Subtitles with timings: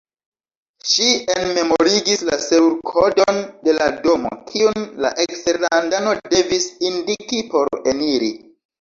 [0.91, 8.37] Ŝi enmemorigis la serurkodon de la domo, kiun la eksterlandano devis indiki por eniri.